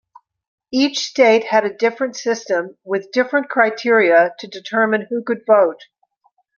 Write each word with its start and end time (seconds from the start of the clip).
Each 0.71 0.97
state 0.97 1.43
had 1.43 1.63
a 1.63 1.77
different 1.77 2.15
system, 2.15 2.75
with 2.83 3.11
different 3.11 3.49
criteria 3.51 4.33
to 4.39 4.47
determine 4.47 5.01
who 5.07 5.23
could 5.23 5.45
vote. 5.45 5.83